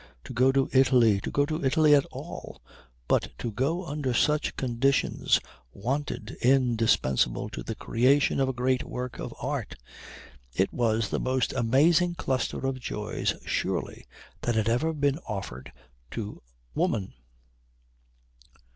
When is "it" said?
10.55-10.73